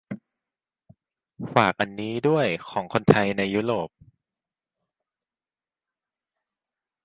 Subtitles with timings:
[1.53, 3.89] ฝากอันนี้ด้วย ของคนไทยในยุโรป